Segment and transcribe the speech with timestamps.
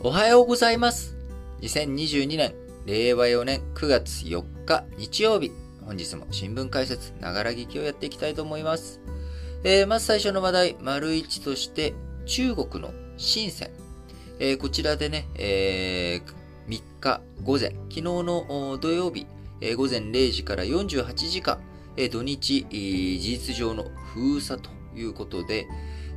[0.00, 1.16] おはようございます。
[1.60, 2.54] 2022年、
[2.86, 5.50] 令和4年9月4日日曜日。
[5.84, 9.00] 本日も新聞解説、ながら聞きをやっていきたいと思います。
[9.64, 11.94] えー、まず最初の話題、丸一として、
[12.26, 13.70] 中国の深セン。
[14.38, 19.26] えー、こちらでね、えー、3日午前、昨日の土曜日、
[19.60, 21.58] えー、午前0時から48時間、
[21.96, 23.82] えー、土日、事実上の
[24.14, 25.66] 封鎖ということで、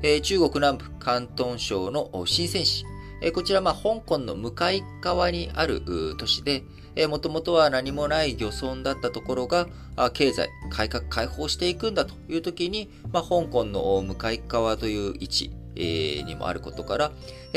[0.03, 2.85] えー、中国南部広東省の深セン市、
[3.33, 5.81] こちら、まあ、香港の向かい側にある
[6.17, 6.63] 都市で、
[7.07, 9.67] もともとは何もない漁村だったところが、
[10.13, 17.11] 経済、改革、開放していくんだという時に、まあ、香港の向かい側という位置、にもあることから、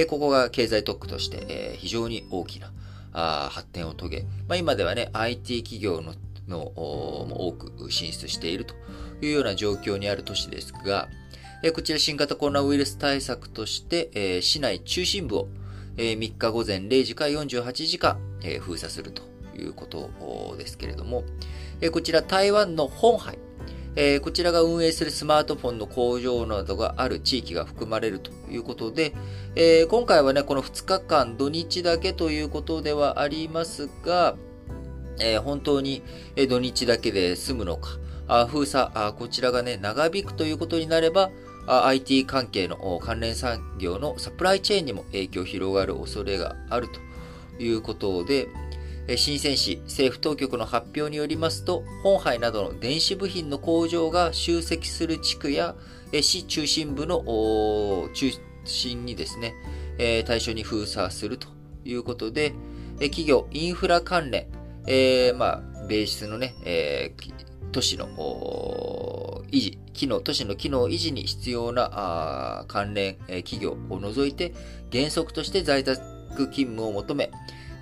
[0.08, 2.70] ここが経済特区として、非常に大きな
[3.50, 6.14] 発展を遂げ、まあ、今ではね、IT 企業の
[6.48, 8.74] の多く進出していると
[9.22, 11.08] いうような状況にある都市ですが、
[11.66, 15.48] えこちら新型コロナウイルス対策として、え市内中心部を、
[15.96, 19.22] え3日午前0時から48時間、え封鎖すると
[19.56, 20.10] いうこと
[20.58, 21.24] ですけれども、
[21.80, 23.38] えこちら台湾の本杯、
[23.96, 29.14] えこちらが運営するスマートフォンの工場などがある地域が含まれるということで、
[29.56, 34.36] え今回はね、この2日間土日だけということではありますが、
[35.18, 36.02] え本当に
[36.46, 37.88] 土日だけで済むのか、
[38.26, 41.30] あ封鎖あ、こちらがね、長引くということになれば、
[41.66, 48.48] IT 関係の関連産業のサプライチェーンにも影響広がる恐れがあるということで、
[49.16, 55.74] 新鮮市政府当局の発表によりますと、本杯などの電子部品の工場が集積する地区や
[56.12, 57.22] 市中心部の
[58.14, 58.30] 中
[58.64, 59.54] 心にですね、
[60.26, 61.48] 対象に封鎖すると
[61.84, 62.52] いうことで、
[62.98, 64.46] 企業、インフラ関連、
[64.86, 67.32] えー、まあ、ベースのね、えー、
[67.72, 68.06] 都市の
[69.50, 74.52] 維持、機能、都市の機能維持に必要な関連、えー、企業を除いて、
[74.92, 76.00] 原則として在宅
[76.36, 77.30] 勤務を求め、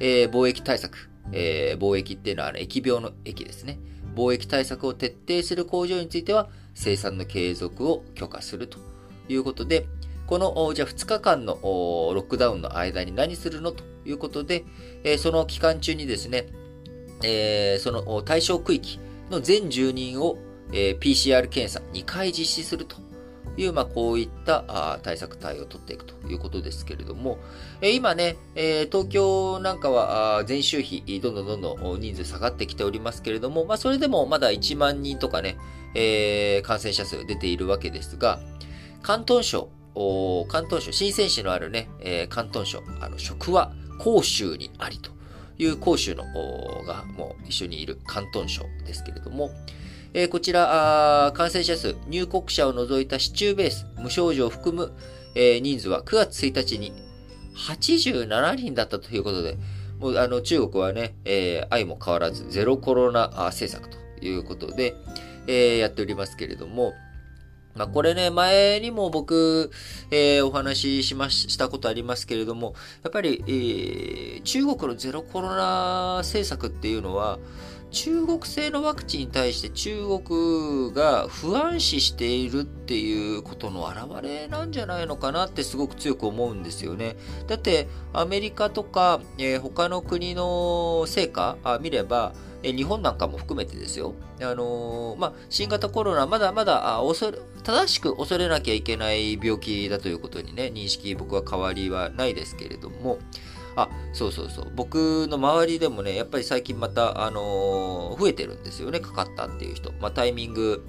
[0.00, 3.78] えー、貿易対策、えー、貿易っていうのは、ね、疫病の疫ですね。
[4.14, 8.78] 貿易対策を徹底する工場については、生産の継続を許可すると
[9.28, 9.86] いうことで、
[10.26, 13.72] この、じゃあ2日間のロックダウンの間に何するの？
[13.72, 14.64] ということで、
[15.04, 16.46] えー、その期間中にですね、
[17.22, 18.98] えー、その対象区域、
[19.32, 20.38] の全住人を、
[20.72, 22.96] えー、PCR 検査2回実施すると
[23.56, 27.38] いう、まあ、こういった対策対応を取っていくということですけれども、
[27.80, 35.56] えー、今ね、えー、東京なんかは前週比、どんどんどんどん人数下がってきておりますけれども、まあ、それでもまだ1万人とかね、
[35.94, 38.40] えー、感染者数出ているわけですが、
[39.02, 39.68] 関東省、
[40.48, 45.10] 関東省、新鮮市のあるね、えー、関東省、あの、職は甲州にありと
[45.58, 46.24] いう講州の
[46.86, 49.50] がもう一緒にいる関東省ですけれども、
[50.14, 54.92] えー、こちら感染者数、入国者を除いた市中ベース、無症状を含む、
[55.34, 56.92] えー、人数は9月1日に
[57.56, 59.56] 87人だったということで、
[59.98, 64.94] もうあの中国はね、えー、愛も変わらずゼロコロナ政策ということで、
[65.46, 66.92] えー、やっておりますけれども、
[67.74, 69.70] まあ、これね、前にも僕、
[70.10, 77.38] えー、お話ししまし、たことありますけれども、やっぱり、えー、中国のゼロコロナ政策っていうのは、
[77.92, 87.16] 中国製のワクチンに対して中国が不安視しているっていうことの表れなんじゃないのかなってすごく強く思うんですよね。
[87.46, 92.32] だってアメリカとか、えー、他の国の成果あ見れば、
[92.62, 94.14] え日本なんかも含めてですよ。
[94.40, 103.18] あのー、まあ、新型コロナ、まだまだ、あ恐れ、正しく恐れなきゃいけない病気だということにね、認識、僕は変わりはないですけれども、
[103.76, 104.72] あ、そうそうそう。
[104.74, 109.92] 僕の周りでもね、やっぱり最近また、あのー、増えてるんですよね、かかったっていう人。
[110.00, 110.84] まあ、タイミング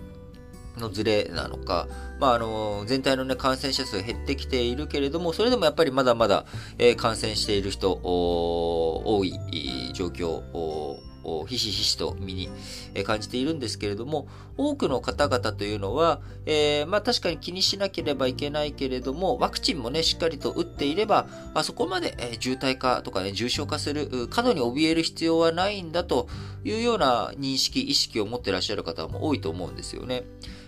[0.78, 1.88] のズレなのか、
[2.20, 6.46] まあ、あの、全体のね、感染者数減ってきているけれども、それでもやっぱりまだまだ、
[6.78, 9.34] えー、感染している人、多い
[9.94, 10.42] 状況
[11.24, 12.50] をひしひしと身に
[13.06, 26.28] 感じているんですけれども、多くの方々というのは、えー、まあ確かに気にしなければいけないけれども、ワクチンもね、しっかりと打っていれば、あそこまで、え渋滞化とかね、重症化する、過度に怯える必要はないんだと
[26.64, 30.24] いうような認識、意識を持ってらっしゃる方も多いと思うんですよね。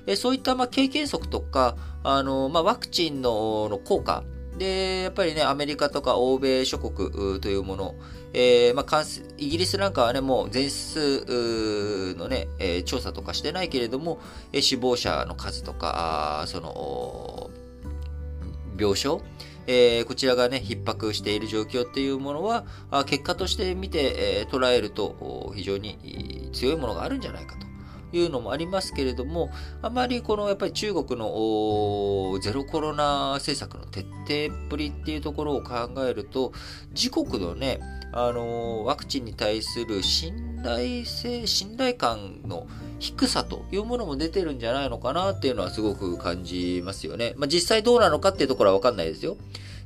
[0.07, 4.23] えそういったま経験則とか、あのま、ワクチンの効果、
[4.57, 7.95] で、やっぱりね、アメリカとか欧米諸国というもの、
[8.33, 9.03] えー、まあ、
[9.37, 12.47] イギリスなんかはね、もう全数のね、
[12.85, 14.19] 調査とかしてないけれども、
[14.59, 17.49] 死亡者の数とか、その、
[18.77, 19.23] 病床、
[19.67, 22.65] えー、こちらがね、逼迫している状況っていうものは、
[23.05, 27.64] 結果として見て、捉えると非常に強いものがあるんじゃないかと。
[28.17, 29.49] いうのもありますけれども、
[29.81, 36.53] あまりこのやっぱり中国のゼロコロナ政策の徹底っぷりっていうところを考えると、
[36.91, 37.79] 自国のね、
[38.11, 42.67] あのワクチンに対する信頼性、信頼感の
[42.99, 47.33] 低さというものも出てるんじゃないのかなっていうのはすごく感じますよね。
[47.37, 49.37] まあ、実際どうなのかっていうところはわかんないですよ。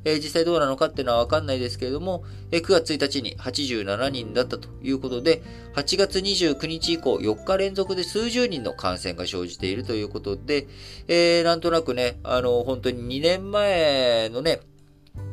[0.04, 5.42] えー、実際どうなのかっていうのはわかんないですけれども、えー、9月1日に87人だったということで、
[5.74, 10.66] 8月29日以降4日連続で数十人の感染が生じているということで、
[11.08, 14.60] えー、なんとなくね、あの、本当に2年前のね、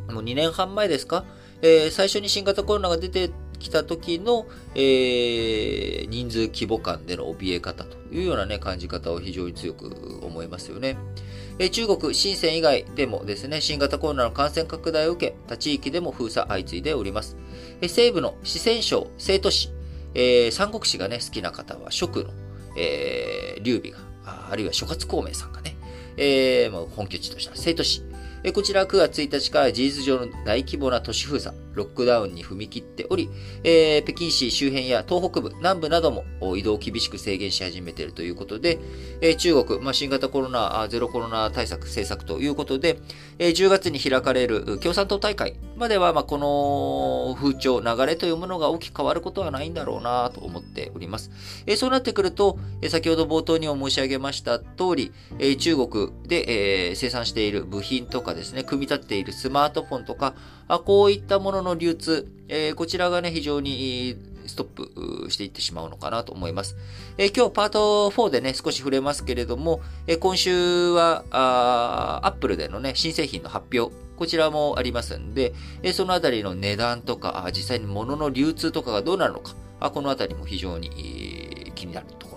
[0.10, 1.26] もう2年半前ですか
[1.62, 10.98] えー、最初に新型コロナが出てきた時の、えー、人数規模感での怯え方というようなね、感じ方を非常に強く思いますよね。
[11.60, 17.36] え中国、深セン以外でもですね、新型コロナの感染拡大を受け、他地域でも封鎖相次いでおります。
[17.82, 19.72] え西部の四川省成都市、
[20.14, 22.30] えー、三国志がね、好きな方は、蜀の、
[22.78, 23.98] えー、劉備が、
[24.52, 25.76] あるいは諸葛孔明さんがね、
[26.18, 28.04] えー、本拠地とした成都市、
[28.54, 33.30] こちら9月1日から事実上の大規模な都市封鎖、ロックダウンに踏み切っており、
[33.64, 36.26] えー、北京市周辺や東北部、南部なども
[36.58, 38.80] 移動を厳しく制限し始めているということで、
[39.22, 43.00] えー、中国、まあ、新型コロナ、ゼロコロナ対策、政策ということで、
[43.40, 51.32] えー、10月に開かれる共産党大会までは、まあ、この風潮、流れというものが大きく変わることはないんだろうなと思っております。
[51.66, 54.66] えー、そうなってくると、えー、先ほど冒頭にも申し上げました通
[54.96, 60.34] り、えー、中国で、えー、生産している部品とかですね、組み立っているスマートフォンとか、
[60.68, 64.16] あこういったもののの流通、えー、こちらがね、非常に
[64.46, 66.76] ストップしていってしまうのかなと思います。
[67.18, 75.54] えー、今日パート4でね、少し触れますけれども、えー、今週は、あアップルでのね、新製品の発表、こちらもありますんで、
[75.84, 82.37] えー、そのあたりの値段とか、実際に物の流通とかがどうなるのか、あこのあたりも非常に、気になるとこ